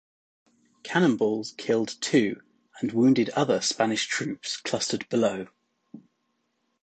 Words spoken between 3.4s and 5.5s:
Spanish troops clustered below.